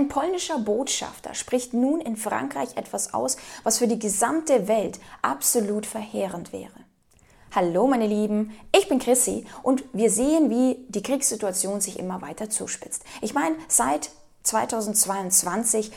[0.00, 5.84] ein polnischer Botschafter spricht nun in Frankreich etwas aus, was für die gesamte Welt absolut
[5.84, 6.72] verheerend wäre.
[7.54, 12.48] Hallo meine Lieben, ich bin Chrissy und wir sehen, wie die Kriegssituation sich immer weiter
[12.48, 13.04] zuspitzt.
[13.20, 14.10] Ich meine, seit
[14.44, 15.92] 2022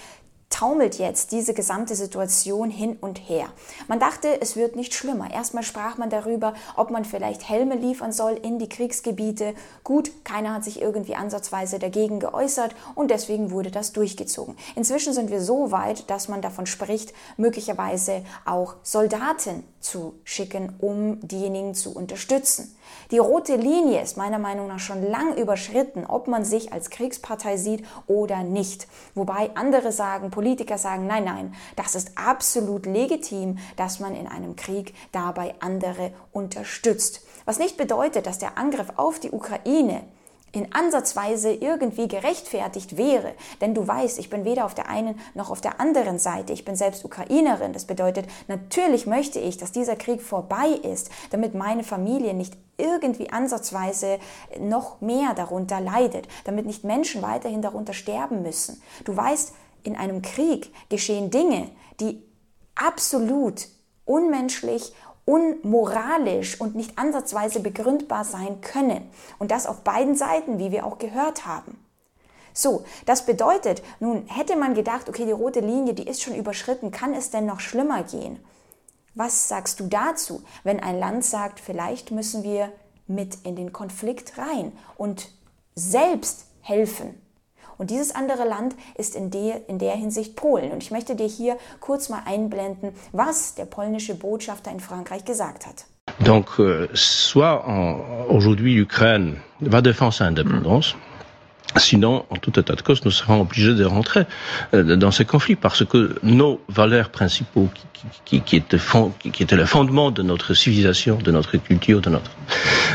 [0.54, 3.48] taumelt jetzt diese gesamte Situation hin und her.
[3.88, 5.32] Man dachte, es wird nicht schlimmer.
[5.32, 9.56] Erstmal sprach man darüber, ob man vielleicht Helme liefern soll in die Kriegsgebiete.
[9.84, 14.56] Gut, keiner hat sich irgendwie ansatzweise dagegen geäußert und deswegen wurde das durchgezogen.
[14.76, 21.20] Inzwischen sind wir so weit, dass man davon spricht, möglicherweise auch Soldaten zu schicken, um
[21.28, 22.76] diejenigen zu unterstützen.
[23.12, 27.58] Die rote Linie ist meiner Meinung nach schon lang überschritten, ob man sich als Kriegspartei
[27.58, 28.88] sieht oder nicht.
[29.14, 34.58] Wobei andere sagen, Politiker sagen, nein, nein, das ist absolut legitim, dass man in einem
[34.58, 37.22] Krieg dabei andere unterstützt.
[37.46, 40.04] Was nicht bedeutet, dass der Angriff auf die Ukraine
[40.52, 43.34] in Ansatzweise irgendwie gerechtfertigt wäre.
[43.62, 46.52] Denn du weißt, ich bin weder auf der einen noch auf der anderen Seite.
[46.52, 47.72] Ich bin selbst Ukrainerin.
[47.72, 53.32] Das bedeutet, natürlich möchte ich, dass dieser Krieg vorbei ist, damit meine Familie nicht irgendwie
[53.32, 54.20] ansatzweise
[54.60, 58.82] noch mehr darunter leidet, damit nicht Menschen weiterhin darunter sterben müssen.
[59.06, 62.24] Du weißt, in einem Krieg geschehen Dinge, die
[62.76, 63.68] absolut
[64.06, 64.94] unmenschlich
[65.26, 69.10] unmoralisch und nicht ansatzweise begründbar sein können.
[69.40, 71.80] Und das auf beiden Seiten, wie wir auch gehört haben.
[72.54, 76.92] So, das bedeutet, nun hätte man gedacht, okay, die rote Linie, die ist schon überschritten,
[76.92, 78.40] kann es denn noch schlimmer gehen?
[79.16, 82.72] Was sagst du dazu, wenn ein Land sagt, vielleicht müssen wir
[83.08, 85.30] mit in den Konflikt rein und
[85.74, 87.23] selbst helfen?
[87.78, 90.72] Und dieses andere Land ist in der, in der Hinsicht Polen.
[90.72, 95.66] Und ich möchte dir hier kurz mal einblenden, was der polnische Botschafter in Frankreich gesagt
[95.66, 95.86] hat.
[96.20, 97.64] Donc, euh, soit
[98.28, 100.96] aujourd'hui l'Ukraine va défendre sa indépendance,
[101.78, 104.26] Sinon, en tout état de cause, nous serons obligés de rentrer
[104.74, 109.44] euh, dans ce conflit parce que nos valeurs principaux, qui, qui, qui, étaient, fond, qui
[109.44, 112.32] étaient le fondement de notre civilisation, de notre culture, de notre,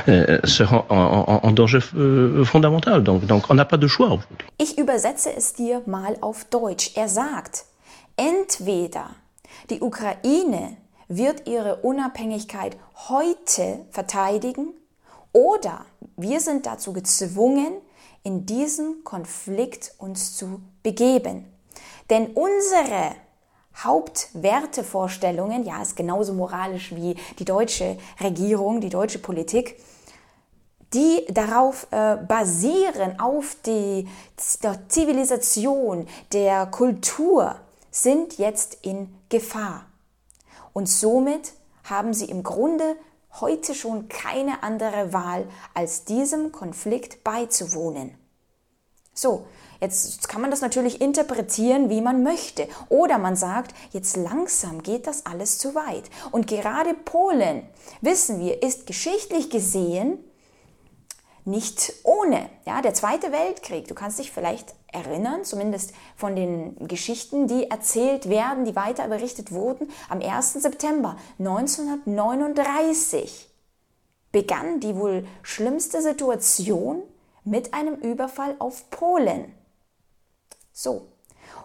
[0.08, 3.02] euh, seront en, en, en danger euh, fondamental.
[3.02, 4.46] Donc, donc on n'a pas de choix aujourd'hui.
[4.58, 6.92] Ich übersetze es dir mal auf Deutsch.
[6.96, 7.64] Er sagt,
[8.16, 9.10] entweder
[9.70, 10.76] die Ukraine
[11.08, 12.76] wird ihre Unabhängigkeit
[13.08, 14.74] heute verteidigen
[15.32, 17.72] oder wir sind dazu gezwungen,
[18.22, 21.44] in diesen Konflikt uns zu begeben.
[22.10, 23.14] Denn unsere
[23.76, 29.80] Hauptwertevorstellungen, ja, ist genauso moralisch wie die deutsche Regierung, die deutsche Politik,
[30.94, 34.08] die darauf äh, basieren, auf die,
[34.62, 37.56] der Zivilisation, der Kultur,
[37.90, 39.86] sind jetzt in Gefahr.
[40.72, 41.52] Und somit
[41.84, 42.96] haben sie im Grunde
[43.40, 48.16] heute schon keine andere Wahl, als diesem Konflikt beizuwohnen.
[49.14, 49.46] So,
[49.80, 52.68] jetzt kann man das natürlich interpretieren, wie man möchte.
[52.88, 56.04] Oder man sagt, jetzt langsam geht das alles zu weit.
[56.30, 57.68] Und gerade Polen,
[58.00, 60.18] wissen wir, ist geschichtlich gesehen
[61.44, 62.48] nicht ohne.
[62.66, 68.28] Ja, der Zweite Weltkrieg, du kannst dich vielleicht erinnern, zumindest von den Geschichten, die erzählt
[68.28, 70.54] werden, die weiter berichtet wurden, am 1.
[70.54, 73.48] September 1939
[74.32, 77.02] begann die wohl schlimmste Situation
[77.44, 79.54] mit einem Überfall auf Polen.
[80.72, 81.06] So.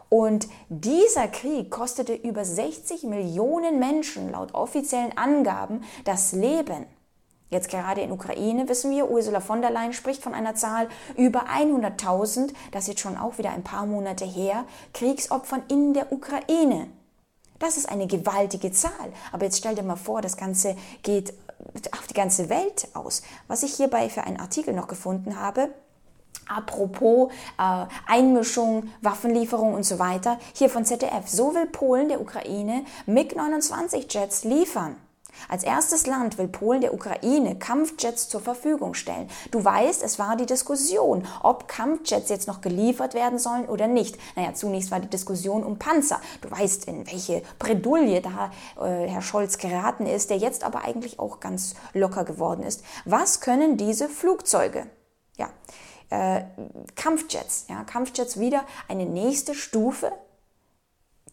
[0.10, 6.86] Und dieser Krieg kostete über 60 Millionen Menschen laut offiziellen Angaben das Leben.
[7.54, 11.46] Jetzt gerade in Ukraine wissen wir, Ursula von der Leyen spricht von einer Zahl über
[11.46, 16.88] 100.000, das ist jetzt schon auch wieder ein paar Monate her, Kriegsopfern in der Ukraine.
[17.60, 19.14] Das ist eine gewaltige Zahl.
[19.32, 21.36] Aber jetzt stell dir mal vor, das Ganze geht
[21.92, 23.22] auf die ganze Welt aus.
[23.48, 25.70] Was ich hierbei für einen Artikel noch gefunden habe,
[26.50, 31.28] Apropos äh, Einmischung, Waffenlieferung und so weiter, hier von ZDF.
[31.30, 34.98] So will Polen der Ukraine MiG-29-Jets liefern.
[35.50, 39.30] Als erstes Land will Polen der Ukraine Kampfjets zur Verfügung stellen.
[39.52, 44.18] Du weißt, es war die Diskussion, ob Kampfjets jetzt noch geliefert werden sollen oder nicht.
[44.36, 46.20] Naja, zunächst war die Diskussion um Panzer.
[46.42, 51.20] Du weißt, in welche Bredouille da äh, Herr Scholz geraten ist, der jetzt aber eigentlich
[51.20, 52.84] auch ganz locker geworden ist.
[53.06, 54.88] Was können diese Flugzeuge?
[55.38, 55.50] Ja,
[56.10, 56.44] äh,
[56.96, 57.66] Kampfjets.
[57.70, 60.12] Ja, Kampfjets wieder eine nächste Stufe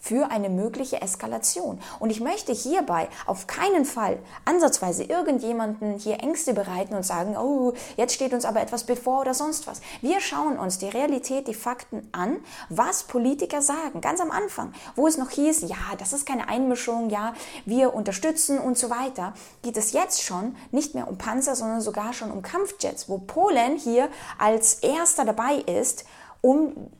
[0.00, 1.80] für eine mögliche Eskalation.
[1.98, 7.72] Und ich möchte hierbei auf keinen Fall ansatzweise irgendjemanden hier Ängste bereiten und sagen, oh,
[7.96, 9.80] jetzt steht uns aber etwas bevor oder sonst was.
[10.00, 12.38] Wir schauen uns die Realität, die Fakten an,
[12.68, 14.00] was Politiker sagen.
[14.00, 18.58] Ganz am Anfang, wo es noch hieß, ja, das ist keine Einmischung, ja, wir unterstützen
[18.58, 22.42] und so weiter, geht es jetzt schon nicht mehr um Panzer, sondern sogar schon um
[22.42, 24.08] Kampfjets, wo Polen hier
[24.38, 26.04] als erster dabei ist,
[26.40, 26.90] um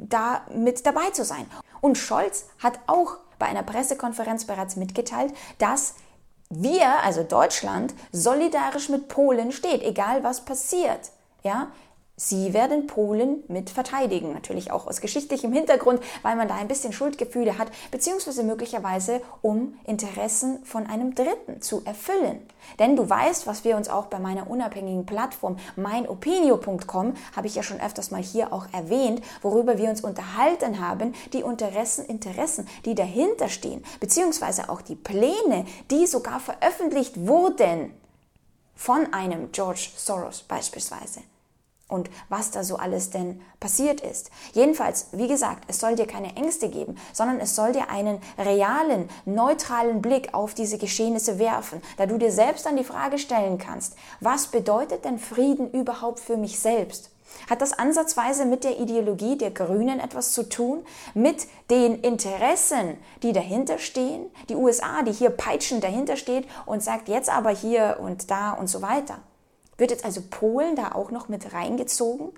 [0.00, 1.46] da mit dabei zu sein.
[1.80, 5.94] Und Scholz hat auch bei einer Pressekonferenz bereits mitgeteilt, dass
[6.50, 11.10] wir, also Deutschland, solidarisch mit Polen steht, egal was passiert.
[11.42, 11.68] Ja,
[12.20, 16.92] Sie werden Polen mit verteidigen, natürlich auch aus geschichtlichem Hintergrund, weil man da ein bisschen
[16.92, 22.40] Schuldgefühle hat, beziehungsweise möglicherweise um Interessen von einem Dritten zu erfüllen.
[22.80, 27.62] Denn du weißt, was wir uns auch bei meiner unabhängigen Plattform meinopinio.com, habe ich ja
[27.62, 32.96] schon öfters mal hier auch erwähnt, worüber wir uns unterhalten haben, die Interessen, Interessen, die
[32.96, 37.92] dahinter stehen, beziehungsweise auch die Pläne, die sogar veröffentlicht wurden.
[38.74, 41.20] Von einem George Soros beispielsweise
[41.88, 44.30] und was da so alles denn passiert ist.
[44.52, 49.08] Jedenfalls, wie gesagt, es soll dir keine Ängste geben, sondern es soll dir einen realen,
[49.24, 53.96] neutralen Blick auf diese Geschehnisse werfen, da du dir selbst dann die Frage stellen kannst,
[54.20, 57.10] was bedeutet denn Frieden überhaupt für mich selbst?
[57.48, 60.84] Hat das ansatzweise mit der Ideologie der Grünen etwas zu tun?
[61.14, 64.26] Mit den Interessen, die dahinter stehen?
[64.48, 68.68] Die USA, die hier peitschend dahinter steht und sagt jetzt aber hier und da und
[68.68, 69.18] so weiter.
[69.78, 72.32] Wird jetzt also Polen da auch noch mit reingezogen?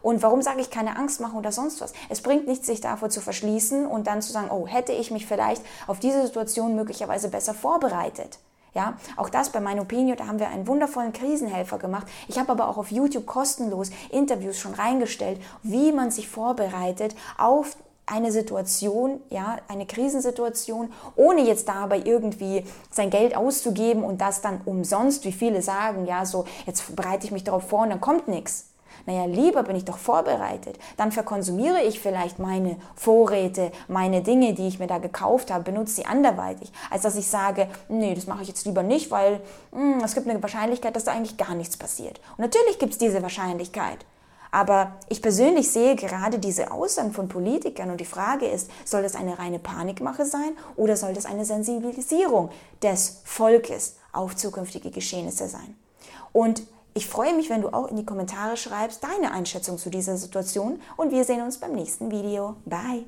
[0.00, 1.92] Und warum sage ich keine Angst machen oder sonst was?
[2.08, 5.26] Es bringt nichts, sich davor zu verschließen und dann zu sagen, oh, hätte ich mich
[5.26, 8.38] vielleicht auf diese Situation möglicherweise besser vorbereitet.
[8.74, 12.06] Ja, auch das bei meiner Opinion, da haben wir einen wundervollen Krisenhelfer gemacht.
[12.28, 17.76] Ich habe aber auch auf YouTube kostenlos Interviews schon reingestellt, wie man sich vorbereitet auf
[18.10, 24.60] eine Situation, ja, eine Krisensituation, ohne jetzt dabei irgendwie sein Geld auszugeben und das dann
[24.64, 28.28] umsonst, wie viele sagen, ja, so, jetzt bereite ich mich darauf vor und dann kommt
[28.28, 28.66] nichts.
[29.06, 30.78] Naja, lieber bin ich doch vorbereitet.
[30.98, 35.94] Dann verkonsumiere ich vielleicht meine Vorräte, meine Dinge, die ich mir da gekauft habe, benutze
[35.94, 39.40] sie anderweitig, als dass ich sage, nee, das mache ich jetzt lieber nicht, weil
[39.72, 42.20] mh, hm, es gibt eine Wahrscheinlichkeit, dass da eigentlich gar nichts passiert.
[42.36, 44.04] Und natürlich gibt es diese Wahrscheinlichkeit.
[44.50, 49.14] Aber ich persönlich sehe gerade diese Aussagen von Politikern und die Frage ist, soll das
[49.14, 52.50] eine reine Panikmache sein oder soll das eine Sensibilisierung
[52.82, 55.76] des Volkes auf zukünftige Geschehnisse sein?
[56.32, 56.62] Und
[56.94, 60.80] ich freue mich, wenn du auch in die Kommentare schreibst deine Einschätzung zu dieser Situation
[60.96, 62.56] und wir sehen uns beim nächsten Video.
[62.64, 63.06] Bye!